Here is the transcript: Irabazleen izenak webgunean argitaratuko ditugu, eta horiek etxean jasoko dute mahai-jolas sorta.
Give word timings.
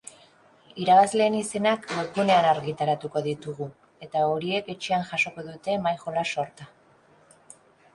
Irabazleen 0.83 1.37
izenak 1.39 1.85
webgunean 1.99 2.49
argitaratuko 2.53 3.23
ditugu, 3.29 3.69
eta 4.09 4.27
horiek 4.33 4.75
etxean 4.79 5.09
jasoko 5.15 5.49
dute 5.55 5.81
mahai-jolas 5.89 6.31
sorta. 6.39 6.75